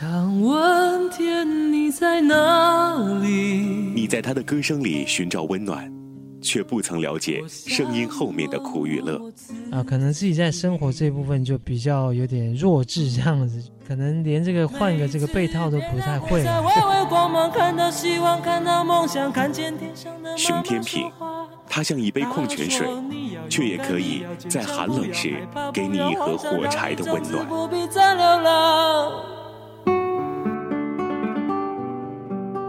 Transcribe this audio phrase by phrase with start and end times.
[0.00, 3.28] 想问天，你在哪里？
[3.96, 5.92] 你在他的歌声里寻找温暖，
[6.40, 9.20] 却不曾了解声音后面的苦与乐。
[9.72, 16.44] 啊，可能自己在生活这部分就比较有点弱智这样子，可能连这个换个这个被套都不太会。
[20.36, 21.10] 熊天平，
[21.68, 22.86] 他像一杯矿泉水，
[23.50, 25.38] 却也可以在寒冷时
[25.74, 27.44] 给你一盒火柴的温暖。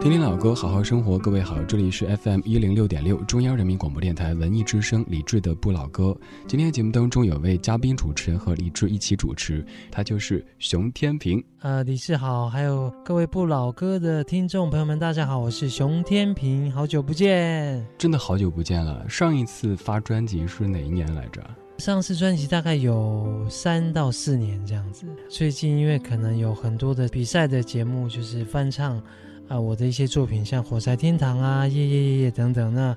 [0.01, 1.19] 听听老歌，好好生活。
[1.19, 6.15] 各位好，这里是 FM 一零六点六，中央人民广播电台文艺之声，李志的不老歌。
[6.47, 11.43] 今天节目当中有位嘉宾主持人和李志一起主持，他就是熊天平。
[11.59, 19.05] 呃，李志好，还有各位不老歌的听众朋友们，大家好，我是熊天平，好久不见，真的好久不见了。
[19.09, 21.45] 上一次发专辑是哪一年来着？
[21.77, 25.05] 上次专辑大概有三到四年这样子。
[25.29, 29.03] 最近因为可能有很多的比赛的节目，就是翻唱。
[29.49, 32.95] 啊，我的一些作品像《火柴天堂》啊，《夜夜夜夜》等等，那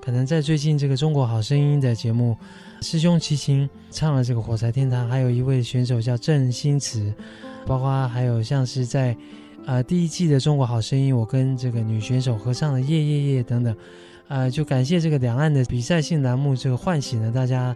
[0.00, 2.36] 可能在最近这个《中国好声音》的节目，
[2.80, 7.12] 师兄齐秦唱了这个《火柴天堂》，还有一位选手叫郑新慈，
[7.66, 9.14] 包括还有像是在
[9.66, 13.76] 啊第一季的《中国好声音》，我跟这个女选手合唱的《夜夜夜》等等，
[14.28, 17.74] 啊，就感谢这个两岸的比赛性栏目，这个唤醒了大家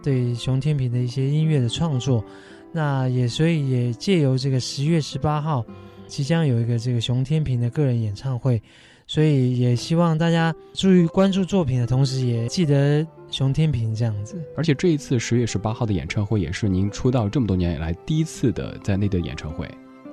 [0.00, 2.24] 对熊天平的一些音乐的创作，
[2.70, 5.66] 那也所以也借由这个十月十八号。
[6.06, 8.62] 即将有一个这个熊天平的个人演唱会，
[9.06, 14.36] 所以也希望大家注意关注作品的同时，也记得熊天平这样子。
[14.56, 19.68] 而且这一次十月十八号的演唱会，也是您出道这么多年以来第一次的在内地演唱会。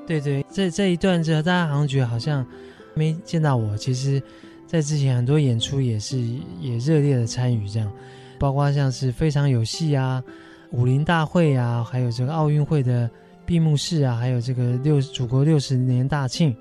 [0.07, 2.45] 对对，这这一段之后，大家好像觉得好像
[2.93, 3.77] 没见到我。
[3.77, 4.21] 其实，
[4.65, 6.17] 在之前很多演出也是
[6.59, 7.91] 也热烈的参与，这样，
[8.39, 10.23] 包括像是非常有戏啊、
[10.71, 13.09] 武林大会啊，还有这个奥运会的。
[13.51, 16.55] 闭幕式啊，还有这个六祖国六十年大庆，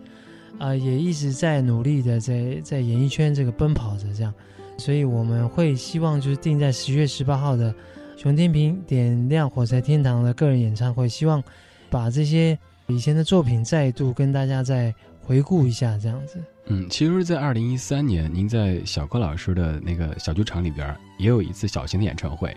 [0.58, 4.34] 啊，也一直在努力的在在演艺圈这个奔跑着，这样，
[4.76, 7.72] 所以我们会希望就是定在十月十八号的
[8.16, 11.40] 熊天平点亮火柴天堂的个人演唱会，希望
[11.88, 12.58] 把这些
[12.88, 14.92] 以前的作品再度跟大家再
[15.22, 16.42] 回顾一下，这样子。
[16.66, 22.52] 嗯，其实，在二零一三年，您在小柯老师的那个小剧场里边也有一次小型的演唱会。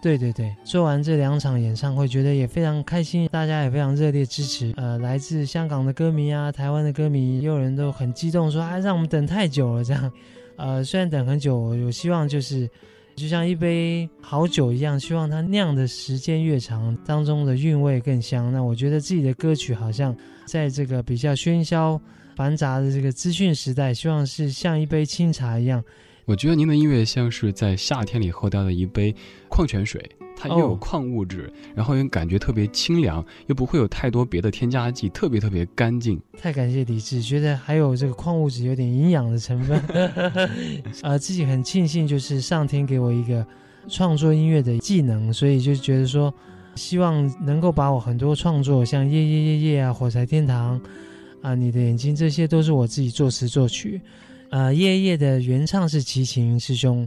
[0.00, 4.72] 对对对，做完这两场演唱会，觉得也非常开心，大家也非常热烈支持。
[4.76, 10.12] 呃，来自香港的歌迷啊，台湾的歌迷，也有人都很激动，说啊，让我们等太久了这样。
[10.56, 12.70] 呃，虽然等很久，有希望就是
[13.16, 18.52] 就像一杯好酒一样，希望它酿的时间越长，当中的韵味更香。
[18.52, 20.16] 那我觉得自己的歌曲好像
[20.46, 22.00] 在这个比较喧嚣
[22.36, 25.82] 繁杂的这个资讯时代，希望是像一杯清茶一样。
[26.28, 29.16] 我觉得您的音乐像是在夏天里喝到的一杯
[29.48, 30.06] 矿泉水，
[30.36, 36.20] 它又有矿物质，然后又感觉特别清凉，又不会有太多别的添加剂，特别特别干净。
[36.38, 39.80] 太感谢李志，觉得还有这个矿物质有点营养的成分，
[41.00, 43.46] 啊，自己很庆幸，就是上天给我一个
[43.88, 46.32] 创作音乐的技能，所以就觉得说，
[46.74, 50.78] 希望能够把我很多创作，像夜夜夜夜啊、火柴天堂
[51.40, 53.98] 啊、你的眼睛，这些都是我自己作词作曲。
[54.50, 57.06] 呃，夜夜的原唱是齐秦师兄，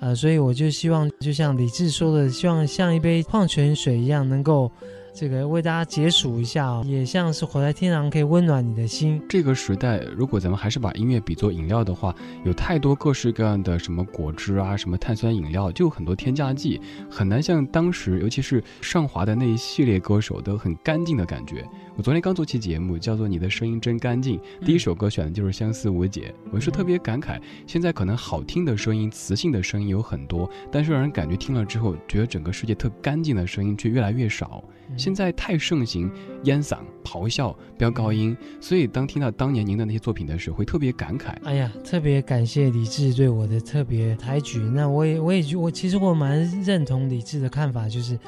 [0.00, 4.70] 呃，所以我就希望，就像李志说的，希望像一杯矿泉水一样，能够。
[5.16, 9.22] 这个为大家解暑一下啊，也像是火在天堂，可以温暖你的心。
[9.28, 12.12] 这个时代，如果咱们还是把音乐比作饮料的话，
[12.44, 21.64] 有太多各式各样的什么果汁啊，什么碳酸饮料，就很多添加剂，很难像当时，尤其是上华的那一系列歌手都很干净的感觉。
[21.96, 34.64] 我昨天刚做期节目，叫做《你的声音真干净》，第一首歌选的就是《相思无解》，我是特别感慨，现在可能好听的声音、磁性的声音有很多，但是让人感觉听了之后，觉得整个世界特干净的声音却越来越少。
[34.96, 36.10] 现在太盛行
[36.42, 41.28] 烟嗓、咆哮、飙高音，所以当听到当年您的那些作品的时候，会特别感慨。
[41.44, 44.58] 哎呀，特别感谢李志对我的特别抬举。
[44.58, 48.18] 那我也，我也，我其实我蛮认同李志的看法，就是，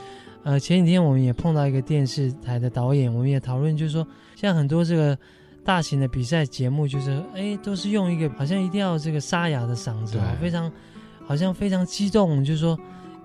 [0.47, 5.19] 呃，前几天我们也碰到一个电视台的导演，我们也讨论，就是说，像很多这个
[5.65, 10.70] 大型的比赛节目，就是哎，都是用一个好像一定要这个沙哑的嗓子啊，非常，
[11.26, 12.79] 好像非常激动，就是说。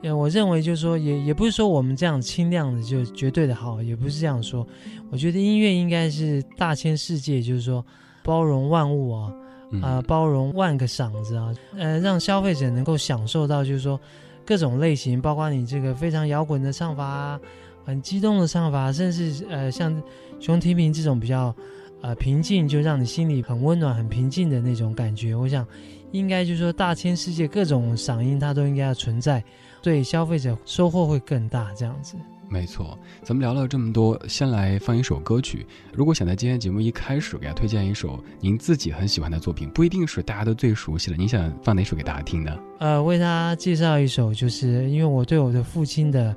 [0.03, 4.67] 呃，我认为就是说，也也不是说我们这样清亮的就绝对的好，也不是这样说。
[5.11, 7.85] 我觉得音乐应该是大千世界，就是说
[8.23, 9.31] 包容万物啊，
[9.79, 14.01] 啊，包容万个嗓子啊，呃，让消费者能够享受到，就是说
[14.45, 17.39] 各种类型，包括你这个非常摇滚的唱法，
[17.85, 20.01] 很激动的唱法，甚至呃像
[20.39, 21.55] 熊提平这种比较
[22.01, 25.35] 呃平静，就让你心里很温暖、很平静的那种感觉。
[25.35, 25.65] 我想
[26.11, 29.43] 应该就是说大千世界各种嗓音它都应该要存在。
[29.81, 32.15] 对消费者收获会更大，这样子。
[32.51, 35.65] 没错，咱们聊了这么多，先来放一首歌曲。
[35.93, 42.59] 如果想在今天节目一开始给大家推荐一首您自己很喜欢的作品，不一定是大家都最熟悉的，您想放哪首给大家听呢？
[42.79, 46.35] 呃，为大家介绍一首，就是因为我对我的父亲的，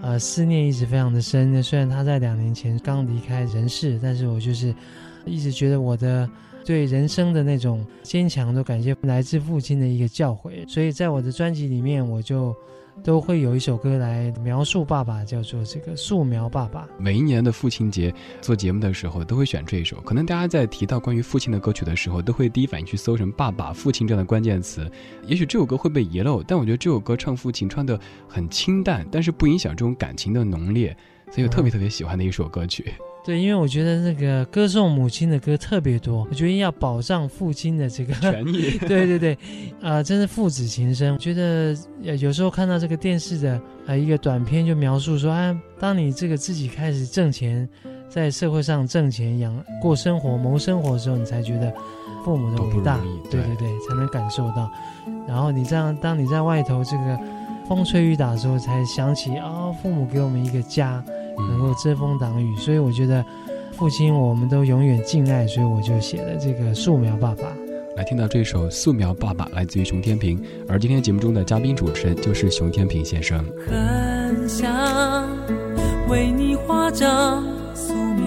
[0.00, 1.60] 呃，思念一直非常的深。
[1.60, 4.72] 虽然他在两年前刚离开人世，但是我就是
[5.24, 6.30] 一直觉得我的
[6.64, 10.64] 对人生的那种坚强，都感谢来自父亲的一个教诲。
[10.68, 12.54] 所以在我的专辑里面，我就。
[13.02, 16.88] 都会有一首歌来描述爸爸，叫做这个素描爸爸。
[16.98, 20.00] 每一年的父亲节做节目的时候，都会选这一首。
[20.00, 24.90] 可能大家在提到关于父亲的歌曲的时候，都会第一反应去搜什么“爸爸”“父亲”这样的关键词。
[25.24, 27.98] 也许这首歌会被遗漏，但我觉得这首歌唱父亲唱的
[28.28, 30.96] 很清淡，但是不影响这种感情的浓烈，
[31.30, 32.92] 所以我特别特别喜欢的一首歌曲。
[33.26, 38.78] 对，因为我觉得那个歌颂母亲的歌特别多，我觉得要保障父亲的这个权益。
[38.86, 39.36] 对对对，
[39.82, 41.12] 啊，真是父子情深。
[41.12, 47.68] 我觉得有时候看到这个电视的啊一个短片，就描述说啊，当你这个自己开始挣钱，
[48.08, 51.74] 在社会上挣钱养过生活谋生活的时候，你才觉得
[52.24, 53.00] 父母的伟大。
[53.28, 54.70] 对对对，才能感受到。
[55.26, 57.18] 然后你这样，当你在外头这个
[57.68, 61.02] 风吹雨打的时候，才想起啊，父母给我们一个家。
[61.38, 63.24] 能够遮风挡雨，所以我觉得
[63.72, 67.44] 父亲我们都永远敬爱，所以我就写了这个素描爸爸。
[67.96, 70.38] 来听到这首素描爸爸，来自于熊天平，
[70.68, 73.42] 而今天节目中的嘉宾主持人就是熊天平先生。
[73.66, 75.26] 很想
[76.08, 77.42] 为你画张
[77.74, 78.26] 素描，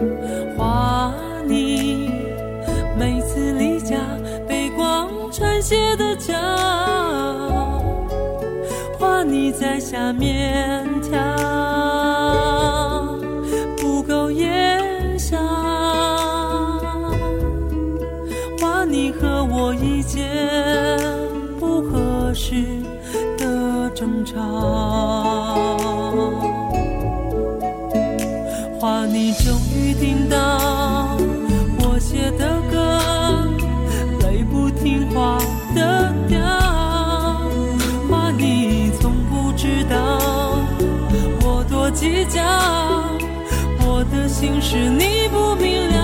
[0.00, 1.12] 嗯画
[1.44, 2.08] 你
[2.96, 3.96] 每次离家
[4.46, 6.05] 被光穿鞋的
[9.78, 11.35] 下面跳，
[42.26, 42.42] 计较，
[43.80, 45.96] 我的心事你不明了。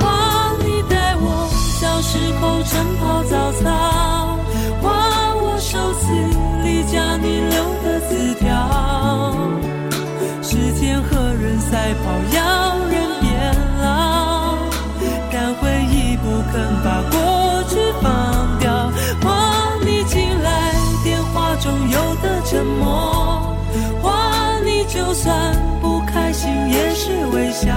[0.00, 1.24] 画你带我
[1.80, 2.70] 小时候晨
[3.00, 3.64] 跑早操，
[4.82, 4.84] 画
[5.36, 6.04] 我首次
[6.64, 8.44] 离家你留的字条。
[10.42, 12.04] 时间和人赛跑，
[12.36, 12.38] 要
[12.88, 13.24] 人变
[13.80, 14.58] 老，
[15.32, 17.16] 但回忆不肯把过
[25.06, 27.70] 就算不开心也是微笑。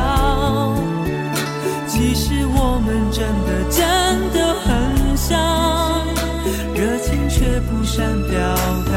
[1.88, 3.78] 其实我们真的真
[4.34, 5.38] 的很像，
[6.74, 8.40] 热情却不善表
[8.88, 8.89] 达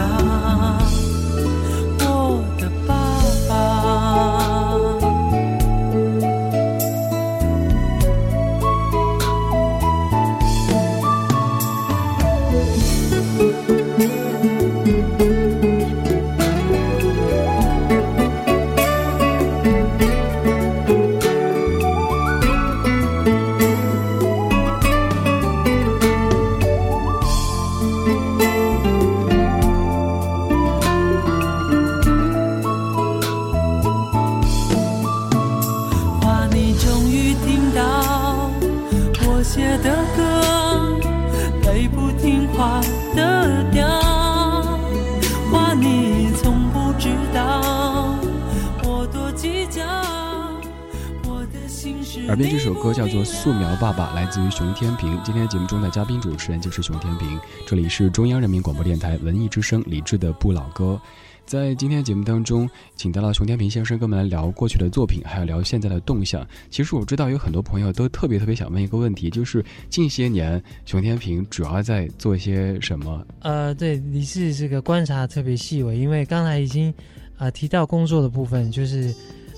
[52.28, 55.18] 耳边这首歌叫做《素描爸爸》，来自于熊天平。
[55.24, 57.40] 今天节目中的嘉宾主持人就是熊天平。
[57.66, 61.00] 这里是中央人民广播电台文艺之声李志的不老歌。
[61.44, 66.46] 在今天节目当中，请到了熊天平先生跟我们来聊过去的作品，还有聊现在的动向。
[66.70, 73.26] 其实我知道有很多朋友都特别特别想问一个问题，就是近些年熊天平主要在做些什么？
[73.40, 76.92] 呃，对，你是这个观察特别细微，因为刚才已经
[77.36, 79.14] 啊提到工作的部分，就是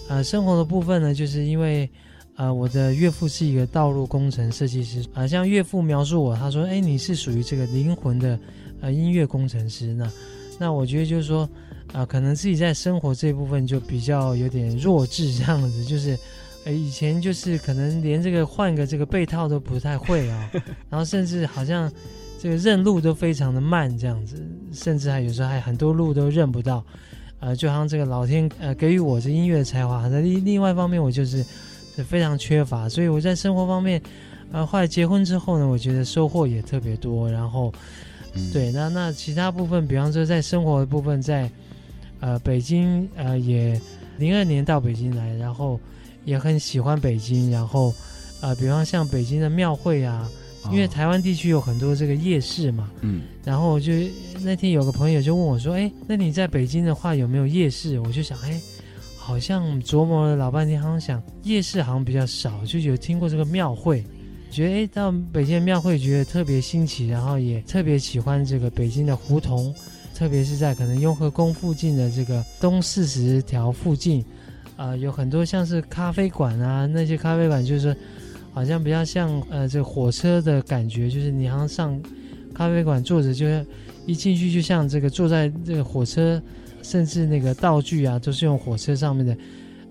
[0.08, 1.88] 呃生活的部分呢，就是因为。
[2.36, 5.24] 啊，我的岳父是一个道路工程设计师啊。
[5.24, 8.36] 像岳父描述我，他说：“哎，你是属于这个灵魂的
[8.80, 10.10] 呃音乐工程师。”那
[10.58, 11.48] 那我觉得就是说，
[11.94, 16.18] 啊，可能自己在生活这部分就比较有点弱智这样子，就是
[16.64, 20.50] 呃以前就是可能连这个换个这个被套都不太会啊，
[20.90, 21.90] 然后甚至好像
[22.38, 24.36] 这个认路都非常的慢这样子，
[24.72, 26.84] 甚至还有时候还很多路都认不到，
[27.40, 31.44] 呃，就好像这个老天呃给予我这音乐的才华，在另另外一方面我就是。
[31.96, 34.02] 是非常缺乏，所以我在生活方面，
[34.50, 37.30] 呃，后来结婚之后呢，我觉得收获也特别多。
[37.30, 37.72] 然后，
[38.52, 41.48] 对，那那其他部分，比方说在生活的部分，在
[42.20, 43.80] 呃北京呃也
[44.18, 45.78] 零二年到北京来，然后
[46.24, 47.50] 也很喜欢北京。
[47.50, 47.94] 然后
[48.40, 50.30] 呃，比方像北京的庙会啊，
[50.70, 53.92] 因为台湾地区有很多这个夜市嘛，嗯，然后就
[54.42, 58.60] 那天有个朋友就问我说：“哎，那你在北京的话有没有夜市？”我就想，哎。
[59.16, 64.04] 好像琢磨了老半天，好像想夜市好像比较少，就有听过这个庙会，
[64.50, 69.74] 觉得哎到北京的庙会觉得特别新奇，然后也特别喜欢这个北京的胡同，
[70.14, 74.24] 特别是在可能雍和宫附近的这个东四十条附近，
[74.76, 77.94] 啊有很多像是咖啡馆啊，那些咖啡馆就是
[78.52, 82.00] 好像比较像呃这火车的感觉，就是你好像上
[82.54, 83.66] 咖啡馆坐着，就是
[84.06, 86.40] 一进去就像这个坐在这个火车。
[86.84, 89.34] 甚至那个道具啊，都是用火车上面的，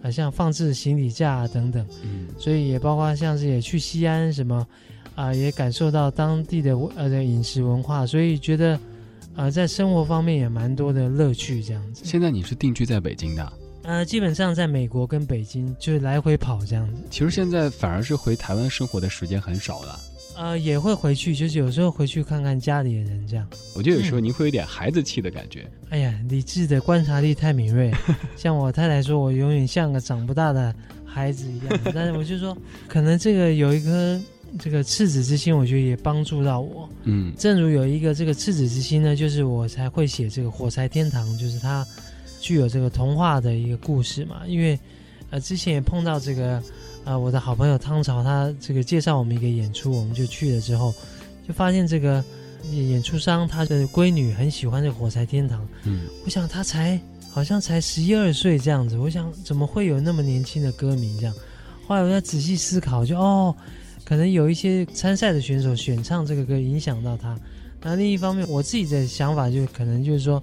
[0.04, 4.68] 呃，像放置行李架啊等等，嗯，所以也包括像是也去西安什么，
[5.16, 8.80] 啊，也感受到当地的呃的饮食文化，所以觉得，
[9.36, 12.04] 呃，在生活方面也蛮多的乐趣这样子。
[12.06, 13.54] 现在你是定居在北京的？
[13.84, 17.02] 呃，基本上在美国跟北京就是来回跑这样子。
[17.10, 20.00] 其实现在反而是回台湾生活的时间很少了。
[20.36, 23.48] 呃，也会回去，就是有时候回去看看家里的人，这样。
[23.76, 25.70] 我觉得有时候您会有点孩子气的感觉。
[25.90, 27.92] 哎呀，理智的观察力太敏锐，
[28.36, 30.74] 像我太太说，我永远像个长不大的
[31.06, 31.80] 孩子一样。
[31.94, 34.20] 但是我就说，可能这个有一颗
[34.60, 36.90] 这个赤子之心，我觉得也帮助到我。
[37.04, 41.86] 嗯，正如有一个这个赤子之心呢，就是我才会写这个《火柴天堂》，就是它
[42.40, 44.42] 具有这个童话的一个故事嘛。
[44.48, 44.80] 因为
[45.30, 46.62] 呃，之前也碰到这个。
[47.06, 50.96] 啊，我的好朋友汤潮，他这个介绍我们一个演出，我们就去了之后，
[51.46, 52.24] 就发现这个
[52.72, 55.62] 演出商他的闺女很喜欢这个《火柴天堂》。
[55.84, 56.98] 嗯，我想他才
[57.30, 61.36] 好像才十一二岁这样子，我想怎么会有那么年轻的歌迷这样？
[61.86, 63.54] 后来我在仔细思考，就哦，
[64.06, 67.38] 可能有一些参赛的选手选唱这个歌影响到他。
[67.82, 70.42] 那另一方面，我自己的想法就可能就是说，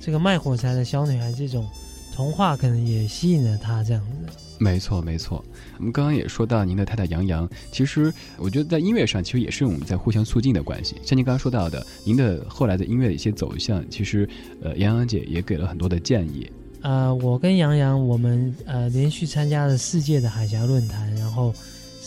[0.00, 1.68] 这个卖火柴的小女孩这种
[2.14, 4.34] 童话可能也吸引了他这样子。
[4.58, 5.42] 没错，没错。
[5.78, 10.96] 我们刚刚也说到您的太太杨洋，其实我觉得在音乐上，其实也是我们在互相促进的关系。
[11.02, 14.28] 像您刚刚说到的，您的后来的音乐的一些走向，其实
[14.60, 16.50] 呃，杨洋姐也给了很多的建议。
[16.82, 21.54] 呃，我跟杨洋，我们呃连续参加了四届的海峡论坛，然后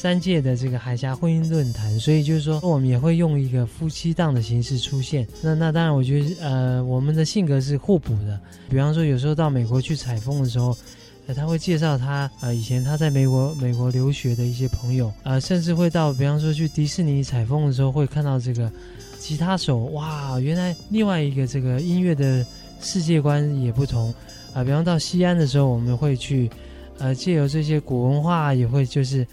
[0.03, 5.25] 三届的这个海峡婚姻论坛，所以就是说，我们也会用一个夫妻档的形式出现。
[5.41, 8.38] 那那当然，我觉得呃，我们的性格是互补的。
[8.69, 10.77] 比方说，有时候到美国去采风的时候。
[11.25, 18.69] 呃，他会介绍他呃以前他在美国美国留学的一些朋友，呃，甚至会到比方说去迪士尼采风的时候，会看到这个
[19.17, 22.45] 吉他手，哇，原来另外一个这个音乐的
[22.81, 24.13] 世界观也不同，
[24.53, 26.50] 啊，比方到西安的时候，我们会去，
[26.98, 29.25] 呃，借由这些古文化，也会就是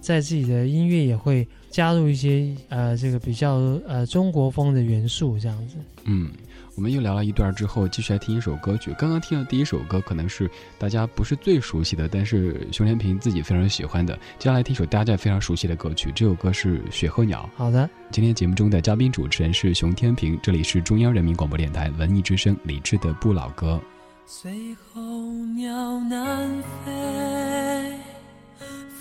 [0.00, 3.54] 在自己的音乐也会加入一些呃这个比较
[3.86, 6.30] 呃中国风的元素，这样子，嗯。
[6.74, 8.94] 我们又聊了一段之后，继续来听一首歌曲。
[8.98, 10.46] 刚刚听的第一首歌可能是
[10.78, 14.14] 大家不是最熟悉的，但是熊天平自己非常喜欢的。
[14.38, 17.48] 接下来听一首大家非常熟悉的歌曲，这首歌是《雪候鸟》。
[17.58, 23.80] 好的，今天节目中的嘉宾主持人是熊天平，这里是中央人民广播电台文艺之声李志的不老歌。
[24.26, 24.52] 随
[24.92, 25.00] 候
[25.54, 26.92] 鸟南飞，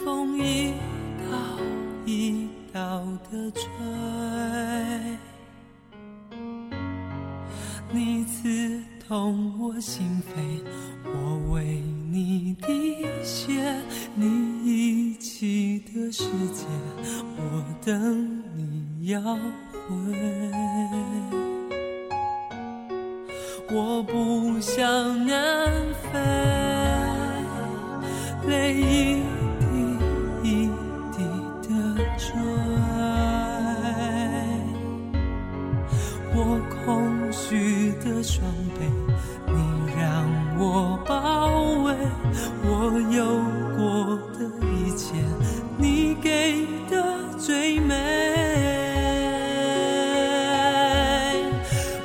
[0.06, 0.72] 风一
[1.18, 1.58] 道
[2.06, 3.64] 一道的吹。
[7.92, 10.62] 你刺痛我心扉，
[11.06, 11.82] 我为
[12.12, 13.82] 你滴血，
[14.14, 14.28] 你
[14.64, 16.68] 遗弃的世界，
[17.38, 19.40] 我等你要回。
[23.72, 26.20] 我不想南飞，
[28.48, 29.24] 泪一
[38.26, 38.42] 双
[38.74, 38.80] 臂，
[39.46, 39.54] 你
[39.96, 40.04] 让
[40.58, 41.48] 我包
[41.84, 41.94] 围，
[42.64, 42.68] 我
[43.12, 43.24] 有
[43.78, 45.14] 过的一切，
[45.78, 46.94] 你给的
[47.38, 47.94] 最美。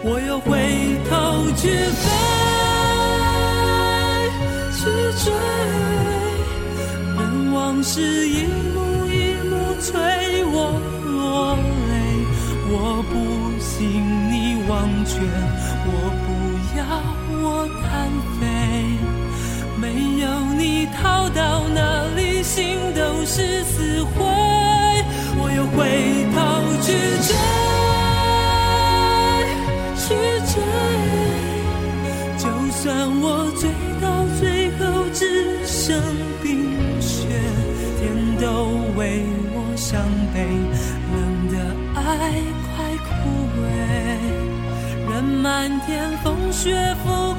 [0.02, 0.50] 我又回
[1.08, 1.10] 头
[1.56, 2.04] 去飞，
[4.76, 4.80] 去
[5.24, 5.32] 追，
[7.16, 7.20] 任
[7.54, 9.16] 往事一幕一
[9.48, 9.88] 幕催
[10.44, 10.54] 我
[11.06, 11.90] 落泪，
[12.72, 12.74] 我
[13.08, 13.12] 不
[13.58, 13.70] 信
[14.30, 14.32] 你
[14.68, 14.70] 忘
[15.06, 15.10] 却。
[17.60, 18.08] 我单
[18.40, 18.42] 飞，
[19.76, 19.84] 没
[20.22, 20.24] 有
[20.56, 24.24] 你逃到哪里，心都是死灰。
[25.36, 26.38] 我又回头
[26.80, 26.88] 去
[27.26, 27.28] 追，
[30.00, 30.08] 去
[30.48, 30.56] 追，
[32.38, 32.80] 就算
[33.20, 33.68] 我追
[34.00, 34.42] 到最
[34.78, 35.20] 后只
[35.66, 36.00] 剩
[36.42, 36.48] 冰
[36.98, 37.28] 雪，
[38.00, 38.00] 天
[38.40, 38.46] 都
[38.96, 39.60] 为我。
[39.76, 40.00] 伤
[40.34, 40.40] 悲，
[41.12, 41.16] 冷
[41.50, 41.54] 的
[41.94, 42.00] 爱
[42.76, 43.08] 快枯
[43.60, 43.62] 萎，
[45.10, 45.88] 任漫天
[46.22, 47.29] 风雪覆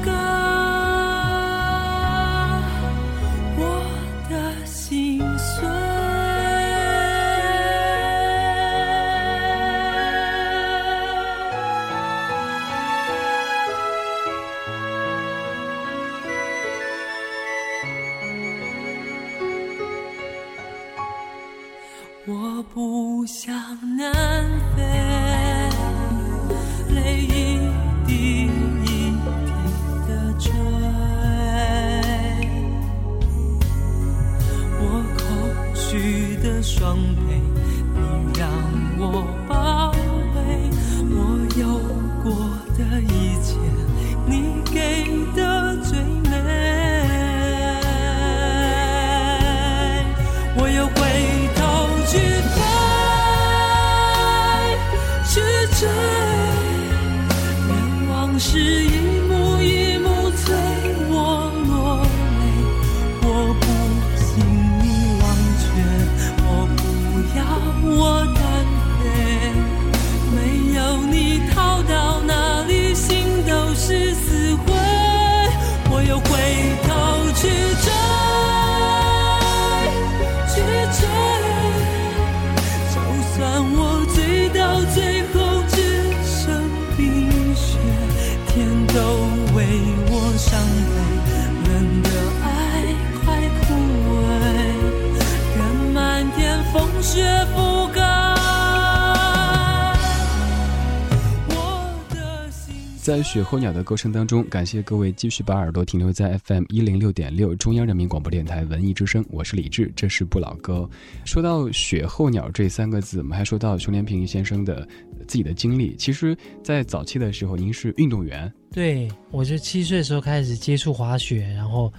[103.11, 110.89] 在雪候鸟的歌声当中，感谢各位继续把耳朵停留在 FM 一零六点六中央人民广播电台文艺之声，我是李志，这是不老歌。
[111.25, 114.87] 说到雪候鸟这三个字，我们还说到熊连平先生的
[115.27, 115.93] 自己的经历。
[115.97, 118.49] 其实，在早期的时候，您是运动员。
[118.71, 121.91] 对，我就七岁的时候开始接触滑雪，然后，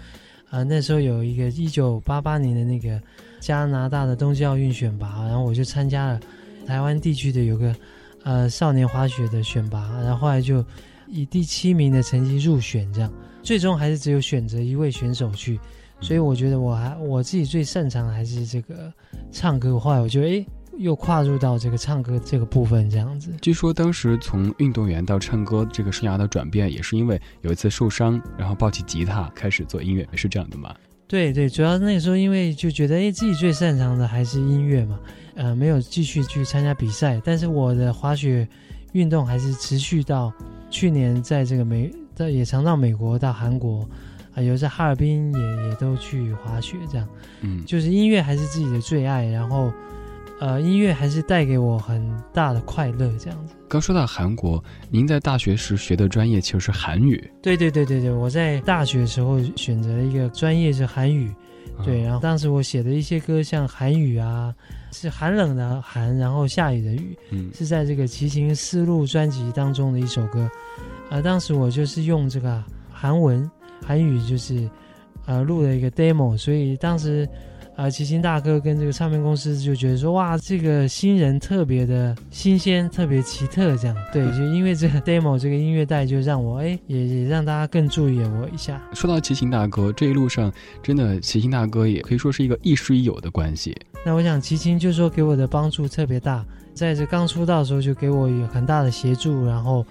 [0.49, 2.99] 啊，那时候有一个一九八八年的那个
[3.39, 6.19] 加拿大的冬季奥运选拔，然后我就参加了
[6.67, 7.77] 台湾地区的有个
[8.25, 10.65] 呃少年滑雪的选拔，然后后来就
[11.09, 13.13] 以第七名的成绩入选，这样，
[13.43, 15.59] 最终还是只有选择一位选手去，
[16.01, 18.93] 所以我觉得我还我自己最擅长的还是这个
[19.31, 20.47] 唱歌，后来我觉得哎。
[20.79, 23.31] 又跨入到这个唱歌这个部分，这样子。
[23.43, 30.75] 据说当时从运动员到唱歌这个生涯的转变，也是因为有一次受伤，然后抱起吉他开始做音乐，是这样的吗？
[31.07, 34.99] 对对，主要那个时候因为就觉得，哎，自己最擅长的还是音乐嘛，
[35.35, 37.21] 呃，没有继续去参加比赛。
[37.23, 38.49] 但是我的滑雪
[38.93, 40.33] 运动还是持续到
[40.73, 43.89] 去年，在这个美，在也常到美国、到韩国，
[44.35, 47.07] 啊，有在哈尔滨也也都去滑雪，这样。
[47.43, 49.73] 嗯，就是音乐还是自己的最爱，然后。
[50.41, 53.55] 呃，音乐还是带给我很大的快乐，这样子。
[53.69, 57.31] 刚说到韩国，您在大学时学的专业其实是韩语。
[57.41, 61.33] 对对对对对，我在大学时候选择了一个专业是韩语，
[61.85, 62.03] 对。
[62.03, 64.53] 然后当时我写的一些歌，像韩语啊，
[64.93, 70.49] 是寒冷的寒，然后下雨的雨，嗯，是在这个《骑行丝路》专辑当中的一首歌。
[71.11, 73.51] 啊，当时我就是用这个韩文、
[73.85, 74.69] 韩语，就是
[75.27, 77.29] 呃录了一个 demo，所以当时。
[77.75, 83.97] 啊，骑行大哥跟这个唱片公司就觉得说，哇，这个新人特别的新鲜，特别奇特，这样。
[84.13, 88.79] 对，就因为这个 demo 这个音乐带，就让我哎，也也让大家更注意我一下。
[88.93, 90.53] 说到骑行大哥，这一路上
[90.83, 93.75] 真的骑行大哥也可以说是一个亦师亦友的关系。
[94.05, 99.87] 那我想齐秦就说给我的帮助特别大，在这刚出道的时候就给我有很大的协助，然后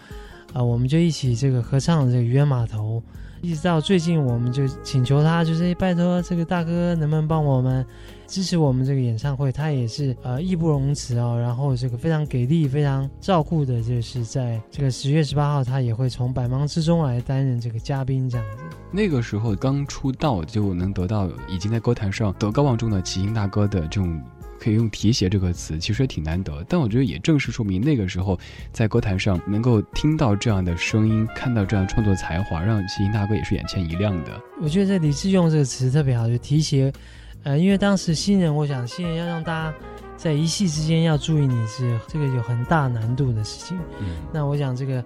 [0.54, 3.02] 啊，我们就一起这个合唱这个渔人码头。
[3.44, 7.84] 一直到最近，我们就请求他，就是拜托这个大哥能不能帮我们
[8.28, 9.52] 支持我们这个演唱会？
[9.52, 18.64] 他也是呃义不容辞哦，然后这个非常给力、非常照顾的，就是在这个十月十八号，他也会从百忙之中来担任这个嘉宾这样子。
[18.92, 24.22] 那个时候刚出道就能得到已经在歌坛上德高望重的齐秦大哥的这种。
[24.62, 26.64] 可以用提携这个词，其实也挺难得。
[26.70, 28.38] 但我觉得也正是说明那个时候，
[28.72, 34.40] 在歌坛上能够听到这样的声音，看到这样创作才华，让齐秦大哥也是眼前一亮的。
[34.62, 36.94] 我觉得这李志用这个词特别好，就提携。
[37.42, 39.74] 呃，因为当时新人，我想新人要让大家
[40.16, 43.76] 在一夕之间要注意你是这个有很大难度的事情。
[44.00, 45.04] 嗯，那我想这个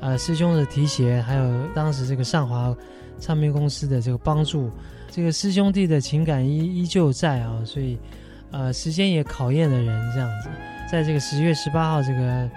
[0.00, 2.76] 呃师兄的提携，还有当时这个上华
[3.18, 4.70] 唱片公司的这个帮助，
[5.10, 7.96] 这个师兄弟的情感依依旧在啊，所以。
[8.50, 10.48] 呃，时间也考验了人，这样子，
[10.90, 12.50] 在这个十月十八号这个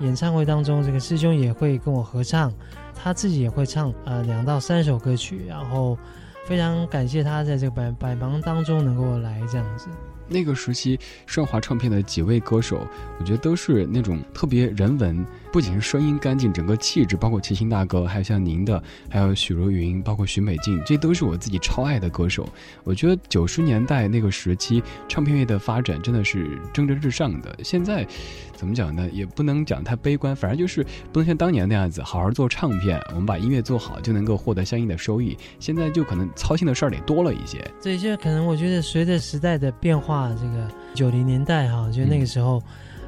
[0.00, 2.52] 演唱会当中，这个师兄也会跟我合唱，
[2.94, 5.98] 他自己也会唱呃两到三首歌曲，然后
[6.46, 9.88] 非常感谢他在这个百百忙当中能够来这样子。
[10.30, 12.86] 那个时期，顺华唱片的几位歌手，
[13.18, 22.48] 我觉得都是那种特别人文，不仅是声音干净，整个气质，包括齐秦大哥，还有像您的，还有许茹芸，包括许美静，这都是我自己超爱的歌手。
[22.84, 27.58] 我觉得九十年代那个时期，唱片业的发展真的是蒸蒸日上的。
[27.62, 28.06] 现在，
[28.54, 29.08] 怎么讲呢？
[29.12, 35.36] 也不能讲太悲观，反正就是不能像当年那样子，好好做唱片，我们把音乐做好就能够获得相应的收益。
[35.58, 37.58] 现在就可能操心的事儿得多了一些。
[37.82, 40.28] 对，就可能我觉得随着时代的变化。
[40.40, 42.62] 这个九零年代哈，就那个时候，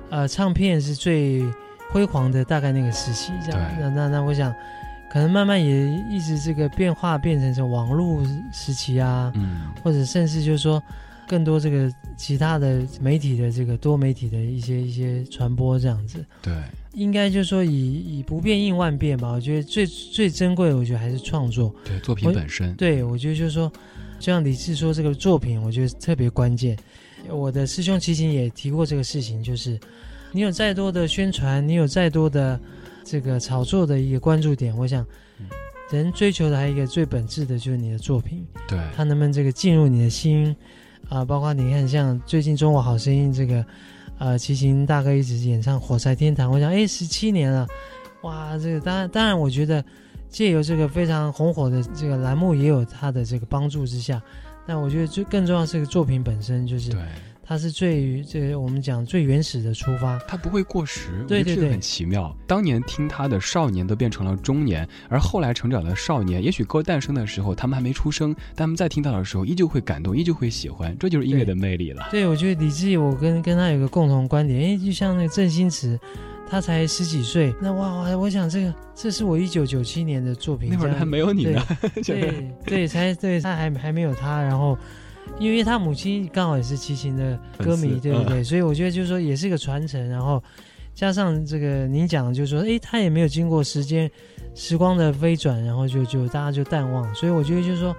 [0.08, 1.44] 呃，唱片是最
[1.92, 3.60] 辉煌的，大概那个时期这样。
[3.78, 4.54] 那那那，我想，
[5.10, 8.22] 可能慢慢也一直这个变化，变成是网络
[8.52, 10.82] 时期啊，嗯，或者甚至就是说，
[11.26, 16.24] 更多这个其他的媒体的这个多媒体的一些一些传播这样子。
[16.40, 16.52] 对，
[16.94, 19.30] 应该就是说以以不变应万变吧。
[19.32, 21.74] 我觉得最最珍贵，我觉得还是创作。
[21.84, 22.74] 对，作品本身。
[22.74, 23.70] 对，我觉得就是说，
[24.18, 26.76] 就像李志说，这个作品，我觉得特别关键。
[27.28, 29.78] 我的师兄齐秦也提过这个事情，就是
[30.32, 32.58] 你有再多的宣传，你有再多的
[33.04, 35.04] 这个炒作的一个关注点，我想
[35.90, 40.54] 人追求的还有一个最本质的就是你的作品，对，他能不能这个进入你的心
[41.08, 41.24] 啊？
[41.24, 43.64] 包括你看，像最近《中国好声音》这个
[44.18, 47.66] 呃，齐秦大哥一直演唱《火柴天堂》，我想哎，十七年了，
[48.22, 49.84] 哇，这个当然当然，我觉得
[50.28, 54.22] 借由这个非常红火的这个栏目，也有他的这个帮助之下。
[54.66, 57.00] 但我觉得最更重要是个作品本身，就是对，
[57.50, 62.32] 它是最这我们讲最原始的出发，它不会过时，对对对，很奇妙。
[62.46, 72.06] 当年听他的少年都变成了中年，而后来成长的少年，也许歌诞生的时候他们还没出生，但他们在听到的时候依旧会感动，依旧会喜欢，这就是音乐的魅力了。
[72.12, 75.98] 对，我觉得李志，我跟跟他有个共同观点，哎，就像那个郑兴慈。
[76.48, 78.16] 他才十几岁，那哇哇！
[78.16, 81.64] 我想这个，这是我一九九七年的作品，那会儿还没有你呢。
[82.04, 84.76] 对对，才对他还还没有他，然后，
[85.38, 88.42] 因为他母亲刚好也是齐秦的歌迷，对不对？
[88.42, 90.42] 所以我觉得就是说也是一个传承，然后
[90.94, 94.10] 加上这个您讲的，就是说，哎，他也没有经过时间
[94.54, 97.94] 时光的飞转，然后就就大家就淡忘，所以我觉得就是说。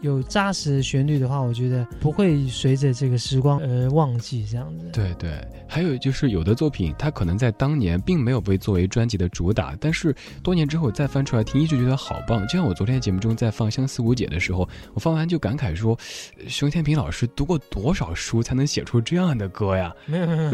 [0.00, 4.86] 有扎实的旋律的话，我觉得不会随着这个时光而忘记这样子。
[4.92, 12.46] 对对，还有就是有的作品，它可能在当年并没有被作为专辑的主打，但是多年之后再翻出来听，依旧觉得好棒。
[12.46, 15.98] 就像我昨天节目中在放《相思无解》的时候，我放完就感慨说
[16.46, 20.52] ：“熊天平老师读过多少书才能写出这样的歌呀？”没有没有。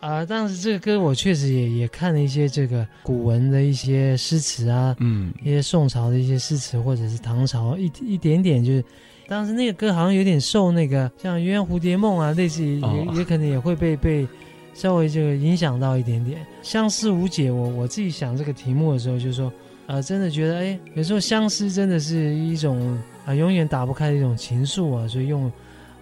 [0.00, 8.82] 啊，当时这个歌我确实也也看了一些这个古文的一些诗词啊，嗯，一些宋朝的一些诗词，或者是唐朝一一点点，就是
[9.28, 12.80] 当时那个歌好像有点受那个像鸳鸯蝴蝶梦啊，类似也
[13.14, 14.26] 也可能也会被被
[14.72, 16.40] 稍微这个影响到一点点。
[16.62, 19.52] 相思无解，我我自己想这个题目的时候，就是说，
[19.86, 25.52] 呃，真的觉得哎，有时候相思真的是一种啊永远打不开的一种情愫啊，所以用。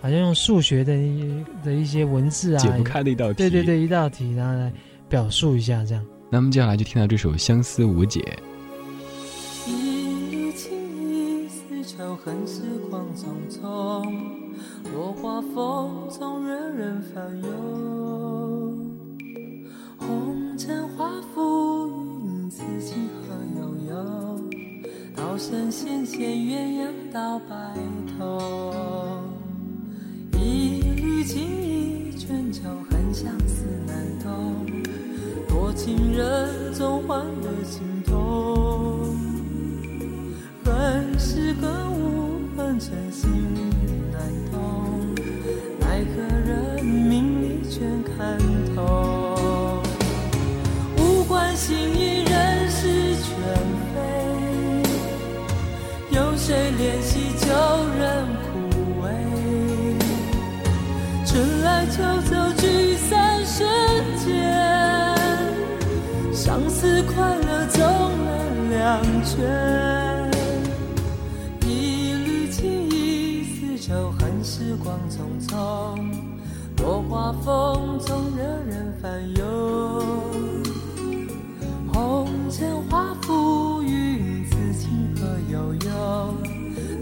[0.00, 4.72] 好像用数学的一的一些文字啊，解不开的一道题，对对对，一道题，然后来
[5.08, 6.04] 表述一下这样。
[6.30, 8.20] 那么接下来就听到这首《相思无解》。
[9.70, 14.14] 一丝绸，恨时光匆匆，
[14.94, 17.48] 落花风中惹人烦忧。
[19.96, 21.88] 红尘化浮
[22.24, 24.40] 云，此情何悠悠？
[25.16, 27.74] 道声仙仙鸳鸯到白
[28.16, 29.27] 头。
[31.28, 34.64] 情意春秋，恨相思难懂。
[35.46, 39.14] 多情人总换得心痛。
[40.64, 41.68] 恨是更
[42.00, 43.30] 无恨真心
[44.10, 45.14] 难懂。
[45.78, 48.38] 奈何人命里全看
[61.98, 63.68] 春来秋走，聚散瞬
[64.24, 64.30] 间，
[66.32, 68.26] 相思快乐走了
[68.70, 70.30] 两圈。
[71.66, 75.56] 一缕情意丝愁，恨时光匆匆，
[76.80, 79.42] 落花风中惹人烦忧。
[81.92, 85.90] 红尘化浮云，此情何悠悠？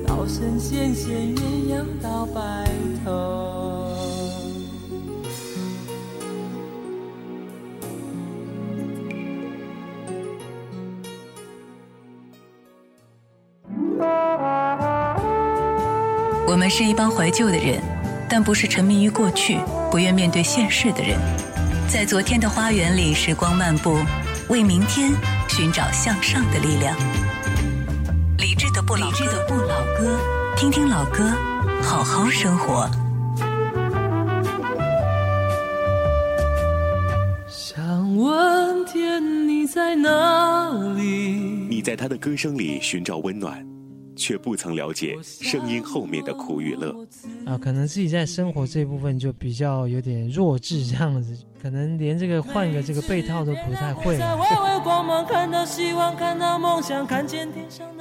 [0.06, 2.40] 道声仙仙鸳鸯到白
[16.56, 17.82] 我们是一帮怀旧的人，
[18.30, 19.58] 但不是沉迷于过去、
[19.90, 21.18] 不愿面对现实的人。
[21.86, 23.98] 在昨天的花园里，时光漫步，
[24.48, 25.12] 为明天
[25.50, 26.96] 寻找向上的力量。
[28.38, 29.10] 理智的不老
[29.98, 30.18] 歌，
[30.56, 31.30] 听听老歌，
[31.82, 32.88] 好好生活。
[37.46, 41.04] 想问天，你在哪里？
[41.68, 43.62] 你在他的歌声里寻找温暖，
[44.26, 46.92] 却不曾了解声音后面的苦与乐。
[47.44, 54.18] 啊，可能自己在生活这部分就比较有点弱智，这样子，可能连这个换个这个被套都不太会。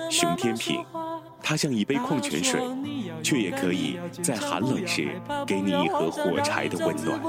[0.09, 0.83] 熊天平，
[1.43, 2.59] 它像一杯矿泉水，
[3.21, 7.21] 却也可以在寒冷时给你一盒火柴的温暖。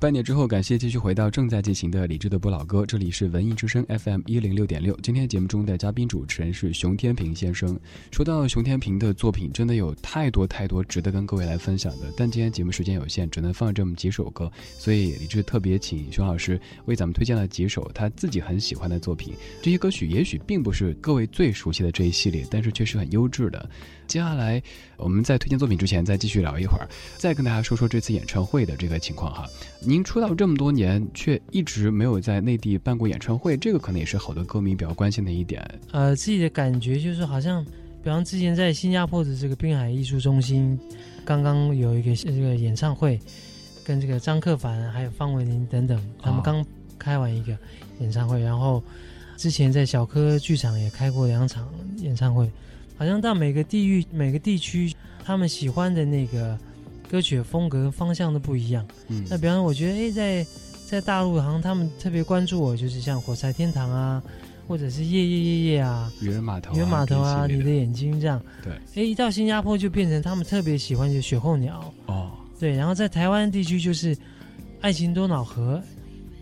[0.00, 4.98] 半年之后，感谢继续回到正在进行的李智的不老歌，这里是文艺之声 FM 一零六点六。
[5.02, 7.78] 今天节目中的嘉宾主持人是熊天平先生。
[8.10, 19.34] 说到熊天平的作品，真的有太多太多值得跟各位来分享的，但今天节目时间有限，只能放这么几首歌，所以李智特别请熊老师为咱们推荐了几首他自己很喜欢的作品。
[19.60, 23.68] 这些歌曲也许并不是各位最熟悉的这一系列，但是却是很优质的。
[24.06, 24.60] 接下来
[24.96, 29.46] 我们在推荐作品之前，再继续聊一会儿，再跟大家说说这次演唱会的这个情况哈。
[29.90, 35.68] 您出道这么多年，却一直没有在内地办过演唱会，这个可能也是好多歌迷比较关心的一点。
[35.90, 37.64] 呃，自己的感觉就是好像，
[38.00, 40.78] 比方之前在新加坡的这个滨海艺术中心，
[41.24, 43.18] 刚刚有一个这个演唱会，
[43.82, 46.64] 跟这个张克凡还有方文琳等等，他们刚
[46.96, 47.58] 开完一个
[47.98, 48.80] 演唱会，然后
[49.36, 52.48] 之前在小柯剧场也开过两场演唱会，
[52.96, 56.56] 好像到每个地域、每个地区，他们喜欢的那个。
[57.10, 58.86] 歌曲的风格方向都不一样。
[59.08, 60.46] 嗯，那比方说，我觉得，哎，在
[60.86, 64.22] 在大陆，好像他们特别关注我，就是像《火柴天堂》啊，
[64.68, 68.40] 或者是《夜夜夜夜》啊，《渔人码头》、《渔人码头》啊，《你的眼睛》这样。
[68.62, 68.72] 对。
[68.94, 71.92] 哎，一到新加坡就变成他们特别喜欢的《雪候鸟》。
[72.12, 72.30] 哦。
[72.60, 74.14] 对，然后在台湾地区就是
[74.80, 75.76] 《爱情多瑙河》。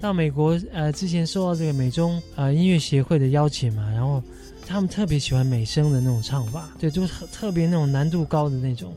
[0.00, 4.22] 到美国，呃，之前受到这个美中呃音乐协会的邀请嘛，然后
[4.64, 8.94] 他们特别喜欢美声的那种唱法，对，就是特别那种难度高的那种。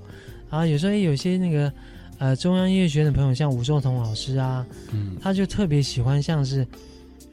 [0.51, 1.73] 啊，有时候有些那个，
[2.19, 6.67] 呃，中央音乐学院的朋友，像吴寿彤老师啊，嗯，他就特别喜欢像是，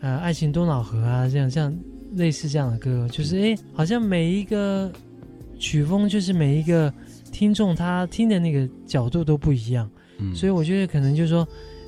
[0.00, 1.76] 呃，《爱情多瑙河》啊，这样像
[2.12, 4.90] 类似这样的歌，就是哎，好像每一个
[5.58, 6.90] 曲风，就是每一个
[7.32, 11.46] 听众他听的那个角度都不一样，嗯，所以我觉得可能就是说，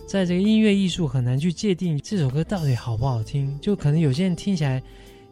[0.09, 4.83] 在这个音乐艺术很难去界定这首歌到底好不好听，就可能有些人听起来。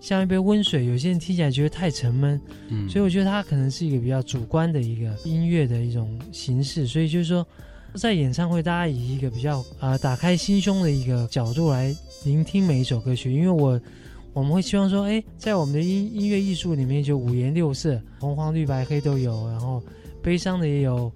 [0.01, 6.87] 像一杯温水，有些人听起来觉得太沉闷，嗯，所以我觉得它可能是一个比较主观的一个音乐的一种形式。
[6.87, 7.47] 所以就是说，
[7.95, 13.33] 在演唱会，大家以一个比较啊打开心胸的一个角度来聆听每一首歌曲。
[13.33, 13.81] 因为我
[14.33, 19.83] 我们会希望说，哎，在我们的音音乐艺术里面，就五颜六色，红黄绿白黑都有，然后
[20.23, 21.11] 悲伤的也有，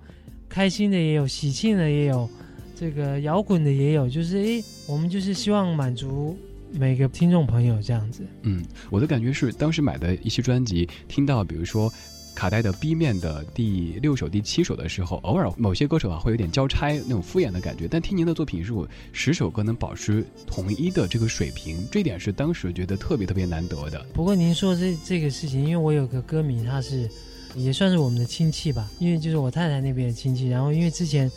[0.48, 2.28] 开心的也有，喜庆的也有，
[2.74, 6.36] 这个摇滚的也有，就是哎，我们就是希望满足。
[6.72, 11.92] 每个听众朋友这样子，嗯，我的感觉是，当时买的一些专辑，听到比如说
[12.34, 24.04] 卡带的 B 面的第六首、第七首的时候，偶尔某些歌手啊会有点交差那种敷衍的感觉，但听您的作品，是我十首歌能保持统一的这个水平，这点是当时觉得特别特别难得的。
[24.14, 27.08] 不过您说这这个事情，因为我有个歌迷，他是
[27.54, 31.30] 也算是我们的亲戚吧，因为就是我太太那边的亲戚，然后因为之前。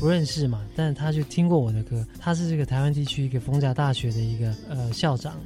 [0.00, 2.04] 不认识嘛，但是他就听过我的歌。
[2.18, 5.38] 他是这个台湾地区一个逢甲大学的一个呃校长，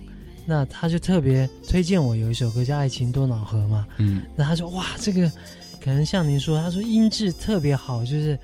[0.47, 3.85] 那他就特别推荐我有一首歌叫《爱情多瑙河》嘛。
[3.99, 5.29] 嗯，那他说哇，这个
[5.83, 8.39] 可能像您说，他说音质特别好，就是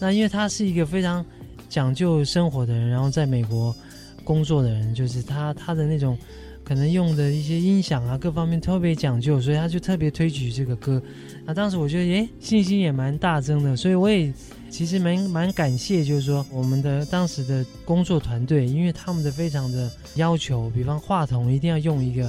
[0.00, 1.22] 那因为他是一个非常
[1.68, 3.76] 讲究生活的人，然后在美国
[4.24, 6.16] 工作的人，就是他他的那种
[6.64, 11.02] 可能用的一些音响啊各方面特别讲究，所以他就特别推举这个歌。
[11.44, 14.32] 那当时我觉得诶，信心也蛮大增的，所以我也。
[14.70, 22.26] 其实蛮蛮感谢，就是说我们的当时的工作团队，因为他们的非常的要求，比方话筒一定要用一个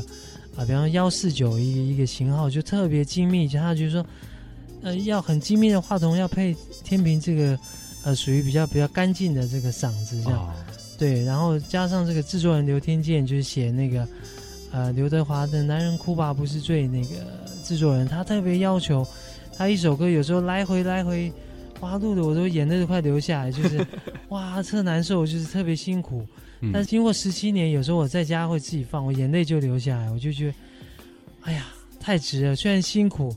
[0.57, 3.47] 啊，比方幺四九一个一个型号，就特别精密。
[3.47, 4.05] 加上就是说，
[4.81, 7.57] 呃，要很精密的话筒，要配天平这个
[8.03, 10.53] 呃属于比较比较干净的这个嗓子这样。
[10.97, 14.05] 对，然后加上这个制作人刘天健，就是写那个
[14.71, 17.15] 呃刘德华的《男人哭吧不是罪》那个
[17.63, 19.07] 制作人，他特别要求
[19.55, 21.31] 他一首歌有时候来回来回。
[21.81, 23.85] 哇，录的我都眼泪都快流下来，就是
[24.29, 26.25] 哇，特难受，就是特别辛苦。
[26.71, 30.53] 但是经过十七年，有时候我在家会自己放，我眼泪就流下来，我就觉得，
[31.41, 31.65] 哎呀，
[31.99, 32.55] 太值了。
[32.55, 33.35] 虽然辛苦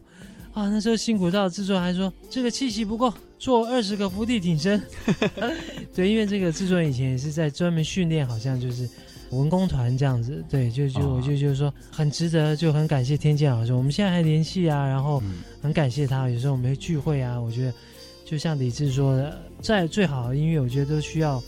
[0.52, 4.78] 啊，那时候辛苦到制作人还说这个气息不够，做二十个伏地挺身。
[5.96, 8.86] 对，因为这个制作人以前也是在专门训练，好像就是
[9.30, 10.44] 文工团这样子。
[10.50, 13.72] 对，就就我就就是说很值得，就很感谢天健老师。
[13.72, 15.22] 我们现在还联系啊，然后
[15.62, 16.28] 很感谢他。
[16.28, 17.72] 有时候我们会聚会啊，我觉得。
[18.24, 21.42] 就像李志说的，在最好的音乐，我觉得都需要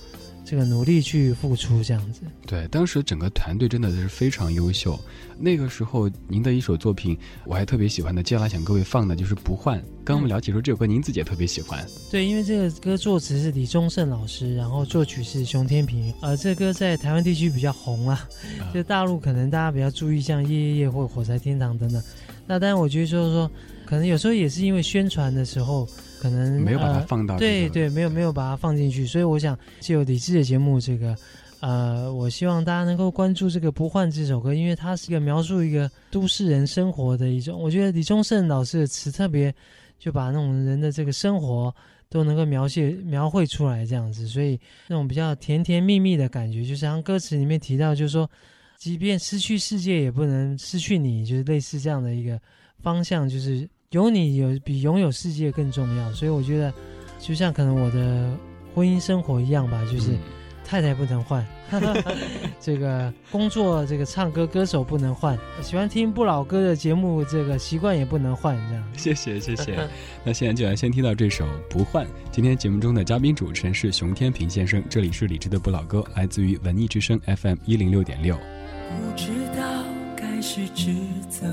[0.44, 2.20] 这个努力去付出，这样子。
[2.46, 4.98] 对，当时整个团队真的是非常优秀。
[5.38, 9.80] 那个时候，您的一首作品我还特别喜欢的，接下来想各位放的就是《不换》。
[10.04, 11.84] 刚我们了解说这首歌您自己也特别喜欢。
[12.10, 16.12] 对，因为这个歌作词是李宗盛老师，然后作曲是熊天平。
[16.20, 18.28] 呃，这歌在台湾地区比较红啊，
[18.72, 22.02] 就大陆可能大家比较注意，像《夜夜夜》或《火柴天堂》等等。
[22.46, 23.50] 那当然，我觉得就是说，
[23.84, 25.88] 可能有时候也是因为宣传的时候。
[26.28, 31.16] 可能没有把它放到对对，没有没有把它放进去，所以我想借由李志的节目，这个
[31.60, 37.58] 呃，我希望大家能够关注这个《不换》这首歌，因为它是一个描述一个都市人生活的一种。
[37.60, 39.54] 我觉得李宗盛老师的词特别
[39.98, 41.74] 就把那种人的这个生活
[42.08, 44.58] 都能够描写描绘出来这样子，所以
[44.88, 48.28] 那种比较甜甜蜜蜜的感觉，就像歌词里面提到，就是说，
[48.76, 52.40] 即便失去世界，也不能失去你，就是类似这样的一个
[52.82, 53.68] 方向，就是。
[53.90, 56.72] 有你有比拥有世界更重要，所以我觉得，
[57.20, 58.30] 就像可能我的
[58.74, 60.16] 婚姻生活一样吧，就是
[60.64, 61.46] 太太不能换，
[62.60, 68.84] 这个工作这个唱歌歌手不能换，喜欢听不老歌的节目这个习惯也不能换，这样。
[68.96, 69.88] 谢谢谢谢，
[70.24, 72.04] 那现在就来先听到这首《不换》。
[72.32, 78.36] 今天节目中的嘉宾主持人是熊天平先生，这里是李志的不老歌，来自于文艺之声 FM 一零六点六。
[78.36, 79.84] 不知道
[80.16, 80.92] 该是直
[81.30, 81.46] 走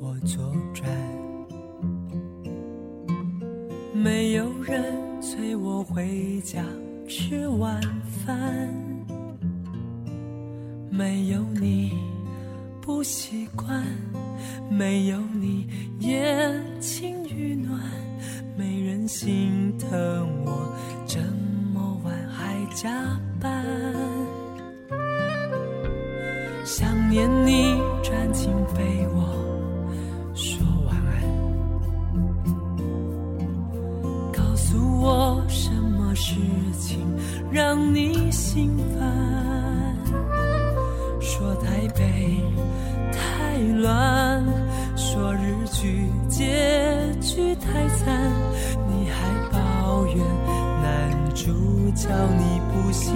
[0.00, 0.38] 或左
[0.72, 1.11] 转。
[4.02, 4.82] 没有人
[5.22, 6.64] 催我回家
[7.06, 7.80] 吃晚
[8.26, 8.36] 饭，
[10.90, 11.92] 没有你
[12.80, 13.80] 不习惯，
[14.68, 15.68] 没有你
[16.00, 16.20] 夜
[16.80, 17.80] 情与暖，
[18.56, 19.88] 没人心疼
[20.44, 21.20] 我这
[21.72, 22.90] 么晚还加
[23.40, 23.64] 班，
[26.64, 29.30] 想念你专情陪我。
[36.32, 36.38] 事
[36.78, 36.98] 情
[37.50, 39.96] 让你心烦，
[41.20, 42.40] 说台北
[43.12, 44.42] 太乱，
[44.96, 46.46] 说日剧结
[47.20, 48.32] 局太惨，
[48.88, 50.16] 你还抱怨
[50.82, 51.44] 男主
[51.94, 53.10] 角你不喜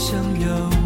[0.00, 0.79] 想要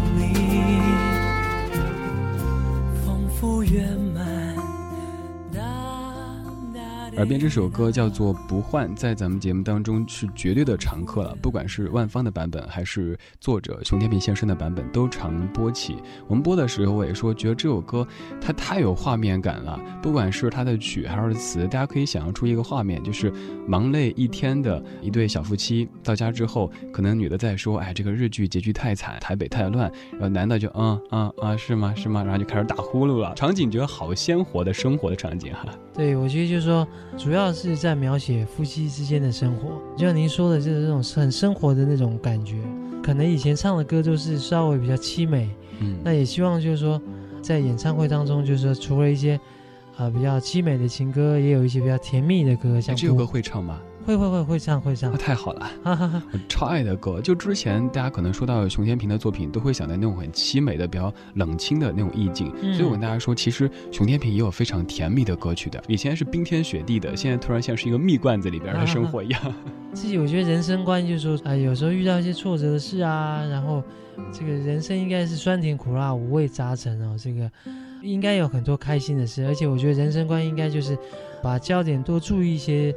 [7.17, 11.33] 耳边这首歌叫做《不换》，在咱们节目当中是绝对的常客了。
[11.41, 15.95] 不管是万芳的版本，还是作者熊天平先生的版本，都常播起。
[16.27, 18.05] 我们播的时候，我也说，觉得这首歌
[18.41, 19.79] 它太有画面感了。
[20.01, 23.31] 不管是它的曲还是词，大家可以想象出一个画面，就是
[23.65, 31.95] 忙累一天的一对小夫妻到家之后，可能女的在说：“哎，这个日剧结局太惨，台北太乱。”然后男的就：“嗯嗯啊，是吗？
[31.95, 33.33] 是吗？”然后就开始打呼噜了。
[33.35, 35.65] 场景觉得好鲜活的生活的场景哈。
[35.95, 36.87] 对，我觉得就是说。
[37.17, 42.57] 主要是在描写夫妻之间的生活，就像您说的，就是这种很生活的那种感觉。
[43.01, 47.01] 可能以前唱的歌都是稍微比较凄美，嗯，那也希望就是说，
[47.41, 49.39] 在演唱会当中，就是说除了一些，
[49.95, 52.81] 啊比较凄美的情歌，也有一些比较甜蜜的歌。
[52.81, 53.79] 像这首歌会唱吗？
[54.05, 57.19] 会会会会唱会唱，那太好了，我超爱的歌。
[57.19, 62.51] 就之前大家可能说到熊天平的作品，都会想到那种很凄美的、比较冷清的那种意境。
[62.73, 65.81] 所以我跟大家说，其实熊天平也有非常甜蜜的歌曲的。
[65.87, 69.53] 以前是冰天雪地的，现在突然像是一个蜜罐子里边的生活一样。
[69.93, 73.81] 自己我觉得人生观就是说，啊，有时候遇到一些挫折的事啊，然后
[74.31, 77.49] 这个人生应该是酸甜苦辣五味杂陈哦，这个
[78.03, 79.43] 应该有很多开心的事。
[79.47, 80.95] 而且我觉得人生观应该就是
[81.41, 82.93] 把焦点多注意一些。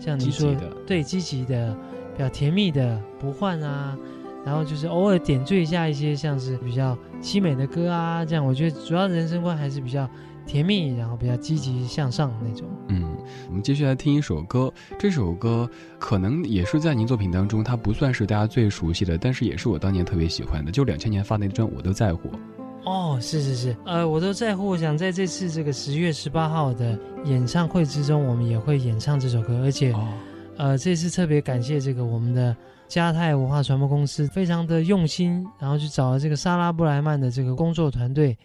[0.00, 1.76] 像你说的，对，积极的，
[2.16, 3.96] 比较甜蜜的，不换啊，
[4.44, 10.08] 然后就是偶尔点缀一下一些像是比较凄美的歌啊，这样我觉得主要人生观还是比较
[10.46, 12.66] 甜蜜，然后比较积极向上那种。
[12.88, 13.04] 嗯，
[13.48, 22.28] 我们继续来听一首歌，这首歌可能也是在您作品当中，它不算是大家最熟悉的，但是也是我当年特别喜欢的，就两千年发那张《我都在乎》。
[22.84, 24.66] 哦，是是是，呃，我都在乎。
[24.66, 29.94] 我想在这次这个十月十八号的演唱会之中，我们也会演唱这首歌，而且，
[30.56, 32.56] 呃，这次特别感谢这个我们的
[32.88, 38.36] 嘉泰文化传播公司，非常的用心，然后去找了这个莎拉布莱曼的这个工作团队，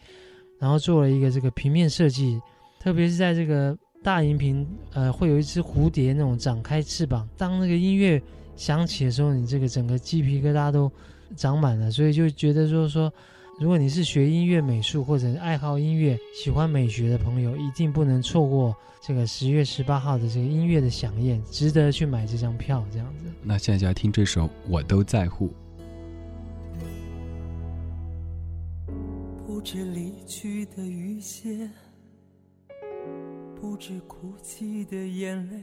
[0.59, 2.39] 然后做了一个这个平面设计，
[2.77, 8.21] 特别是在这个大荧屏，呃，会有一只蝴蝶那种展开翅膀，当那个音乐
[8.57, 10.91] 响起的时候，你这个整个鸡皮疙瘩都
[11.37, 13.09] 长满了，所以就觉得就是说。
[13.57, 22.85] 如果你是学音乐、美术或者爱好音乐、喜欢美学的朋友，一定不能错过这个十月十八号的这个音乐的响宴，值得去买这张票。
[22.91, 25.47] 这样子，那现在就要听这首《我都在乎》。
[29.47, 31.69] 不知离去的雨歇，
[33.61, 35.61] 不知哭泣的眼泪，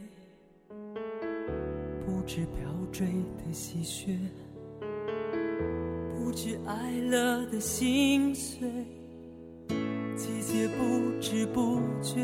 [2.07, 4.19] 不知飘坠的喜鹊。
[6.23, 8.69] 不知爱了的心碎，
[10.17, 12.23] 季节不知不觉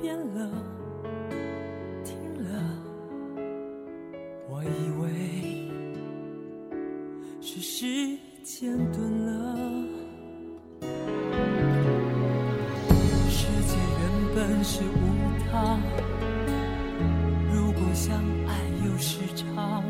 [0.00, 0.48] 变了，
[2.04, 2.48] 停了。
[4.48, 5.10] 我以为
[7.40, 9.58] 是时间顿了，
[13.28, 14.02] 世界原
[14.36, 14.94] 本是无
[15.50, 15.78] 他，
[17.52, 18.14] 如果相
[18.46, 19.82] 爱有时差，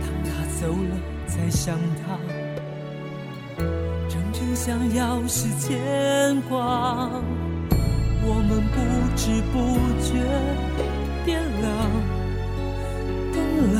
[0.00, 1.19] 当他走了。
[1.30, 2.18] 在想他，
[4.08, 7.08] 真正想要是牵挂。
[8.22, 8.76] 我们不
[9.16, 9.54] 知不
[10.02, 10.08] 觉
[11.24, 11.66] 变了，
[13.32, 13.36] 懂
[13.74, 13.78] 了，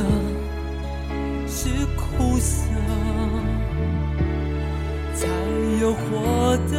[1.47, 1.59] 是
[1.95, 2.57] 苦涩，
[5.13, 5.27] 才
[5.81, 6.73] 有获得。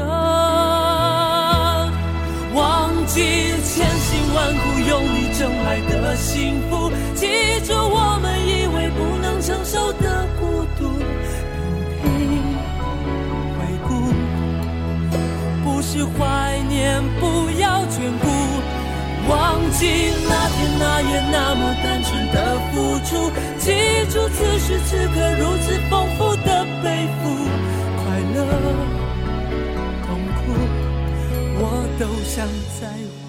[2.54, 2.60] 忘
[3.06, 3.20] 记
[3.62, 6.81] 千辛万苦用力争来的幸福，
[15.92, 18.26] 只怀念，不要眷顾，
[19.28, 23.72] 忘记那天那夜那么单纯的付出，记
[24.10, 27.28] 住此时此刻如此丰富的背负，
[27.98, 28.38] 快乐、
[30.06, 30.42] 痛苦，
[31.58, 31.62] 我
[31.98, 32.48] 都想
[32.80, 32.88] 在。
[32.88, 33.21] 乎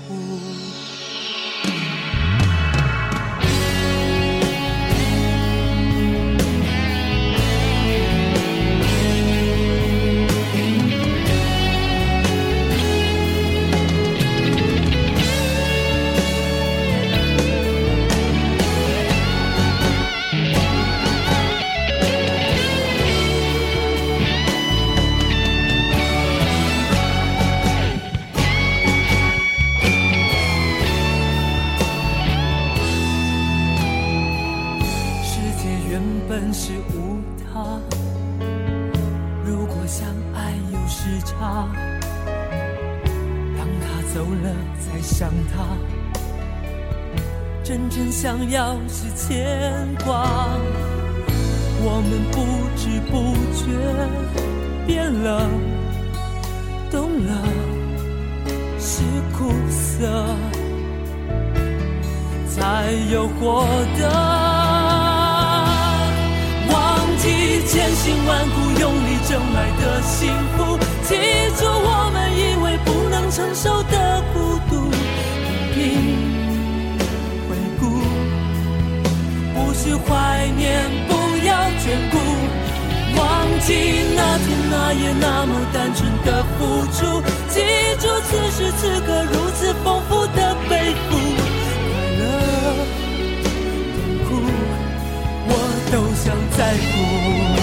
[95.94, 97.54] 都想在乎。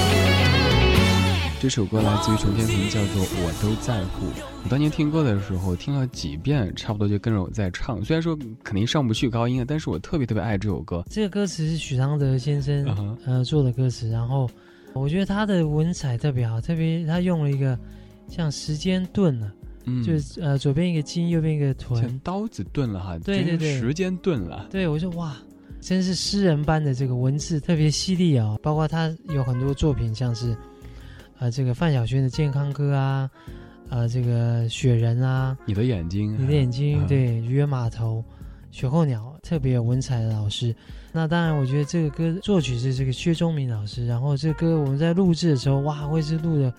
[1.61, 4.26] 这首歌来自于陈天平，叫做《我都在乎》。
[4.62, 8.01] 我当年听歌的时候听了几遍，差不多就跟着我在唱。
[8.05, 11.03] 虽然说肯定上不去高音啊，但是我特别特别爱这首歌。
[11.11, 14.49] 这个歌词是许常德先生呃做的歌词，然后。
[14.93, 17.78] 我觉得他的文采特别好，特别他用了一个
[18.28, 19.53] 像时间钝了，
[19.85, 24.66] 嗯，就是呃左边一个金，右边一个臀，像刀子钝了哈，对对对，时间钝了。
[24.68, 25.37] 对，我说哇，
[25.81, 28.57] 真是诗人般的这个文字，特别犀利啊！
[28.62, 30.57] 包括他有很多作品，像是
[31.39, 33.31] 呃这个范晓萱的健康歌啊，
[33.89, 38.22] 呃这个雪人啊，你的眼睛，你的眼睛，对，渔人码头。
[38.70, 40.72] 雪候鸟特别有文采的老师，
[41.11, 46.72] 那当然，我觉得这个歌作曲是这个薛忠明老师，然后这歌我们在录制的时候，哇，会是录的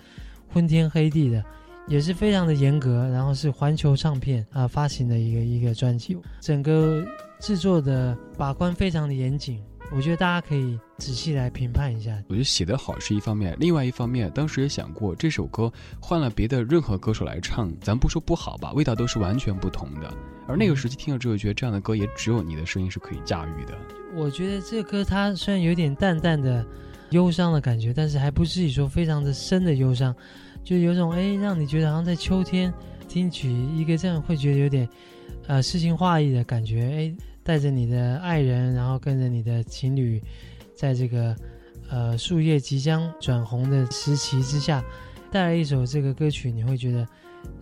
[0.47, 1.43] 昏天黑地的，
[1.89, 7.05] 也是非常的严格，然后是环球唱片啊发行的一个一个专辑，整个
[7.41, 9.61] 制作的把关非常的严谨。
[9.93, 12.17] 我觉得大家可以仔细来评判一下。
[12.29, 15.69] 我觉得写得好是一方面，另外一方面，当时也想过这首歌
[15.99, 20.13] 换了别的任何歌手来唱，咱不说不好吧，味道都是完全不同的。
[20.47, 23.77] 而那个时期听了之后，觉得这样的歌也只有你的声音是可以驾驭的。
[24.15, 26.65] 我觉得这歌它虽然有点淡淡的
[27.09, 30.15] 忧伤的感觉，但是还不至于说非常的深的忧伤，
[30.63, 32.73] 就有种哎让你觉得好像在秋天
[33.09, 34.87] 听取一个这样会觉得有点
[35.47, 37.30] 呃诗情画意的感觉哎。
[37.43, 40.21] 带着你的爱人，然后跟着你的情侣，
[40.75, 41.35] 在这个
[41.89, 44.83] 呃树叶即将转红的时期之下，
[45.31, 47.07] 带来一首这个歌曲，你会觉得，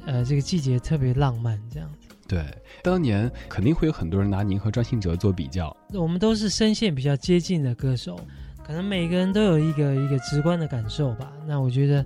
[0.05, 2.09] 呃，这个季节特别浪漫，这样子。
[2.27, 2.45] 对，
[2.83, 5.75] 当年肯定会有很多人拿您和张信哲做比较。
[5.93, 8.19] 我们都是声线比较接近的歌手，
[8.63, 11.31] 可能每个人都有一个一个直观的感受吧。
[11.47, 12.05] 那我觉得，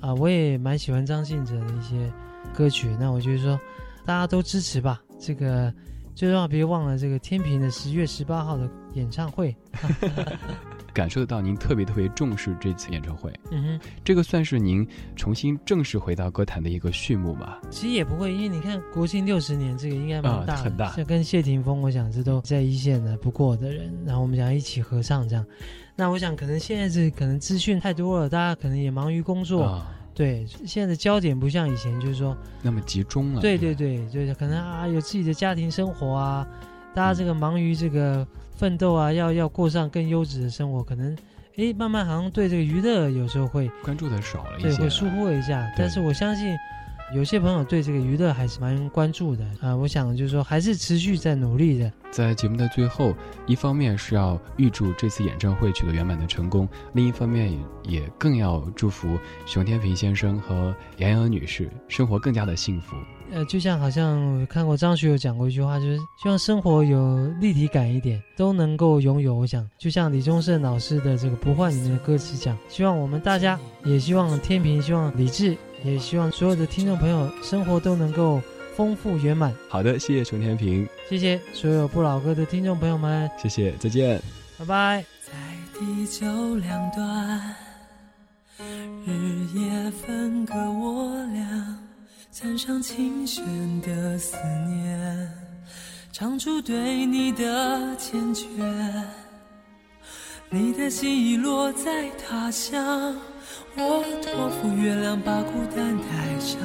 [0.00, 2.12] 啊，我也蛮喜欢张信哲的一些
[2.52, 2.94] 歌曲。
[2.98, 3.58] 那我觉得说，
[4.04, 5.72] 大家都支持吧，这个。
[6.14, 9.56] 最重要，别忘了这个天平的十月十八号的演唱会，
[10.92, 13.32] 感受得到您特别特别重视这次演唱会。
[13.50, 14.86] 嗯哼，这个算是您
[15.16, 17.60] 重新正式回到歌坛的一个序幕吧？
[17.70, 20.90] 其实也不会，因为你看国庆六十年，这个应该蛮大，很大。
[20.92, 25.44] 像跟谢霆锋，我想这都在一线的不过的人，然后我们想一起合唱这样。
[25.96, 29.82] 那我想可能现在是可能资讯太多了，大家可能也忙于工作。
[30.14, 33.40] 对，现在的焦点不像以前，就是说那么集中了。
[33.40, 36.46] 对对对，就是可能啊，有自己的家庭生活啊，
[36.94, 41.16] 大家这个忙于这个奋斗啊，要要过上更优质的生活，可能
[41.56, 45.72] 哎，慢慢好像对这个娱乐有时候会关注的少了一些，对，会疏忽了一下。
[45.76, 46.56] 但是我相信。
[47.14, 51.92] 有些朋友对这个娱乐还是蛮关注的啊，我想就是说还是持续在努力的。
[52.10, 53.14] 在节目的最后，
[53.46, 57.52] 一方面是要预祝这次演唱会取得圆满的成功，另一方面
[57.84, 62.96] 也更要祝福熊天平先生和杨洋女士生活更加的幸福。
[63.30, 69.34] 呃，就像好像我看过张学友讲过一句话，就是希望生活有立体感一点，都能够拥有。
[69.34, 75.56] 我想就像李宗盛老师的这个《不换》里面的歌词讲，希望我们大家也希望天平，希望李志。
[75.84, 78.40] 也希望所有的听众朋友生活都能够
[78.76, 79.52] 丰富圆满。
[79.68, 84.20] 好的，谢谢熊天平，谢谢所有不老歌的听众朋友们，谢谢，再见，
[84.58, 85.04] 拜拜。
[85.26, 85.32] 在
[85.78, 87.54] 地球两端，
[89.06, 91.78] 日夜分割我俩，
[92.30, 93.44] 掺上琴弦
[93.80, 94.36] 的思
[94.68, 95.30] 念，
[96.12, 98.44] 唱出对你的缱绻。
[100.50, 103.16] 你的心已落在他乡。
[103.76, 106.60] 我托付月亮把孤单带上，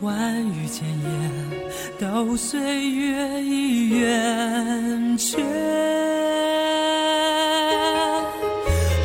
[0.00, 1.30] 万语千言
[1.98, 5.38] 都岁月已圆缺。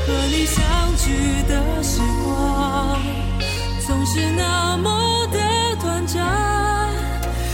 [0.05, 2.99] 和你相聚的时光
[3.85, 5.39] 总是那么的
[5.81, 6.91] 短暂，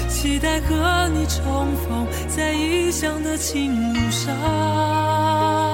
[0.10, 5.69] 期待和你重逢在异乡的情路上。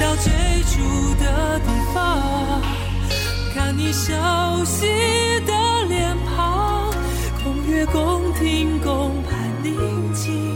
[0.00, 0.32] 到最
[0.64, 2.62] 初的地方，
[3.54, 4.12] 看你熟
[4.64, 4.86] 悉
[5.44, 5.52] 的
[5.88, 6.90] 脸庞，
[7.42, 10.54] 共月共听共盼宁静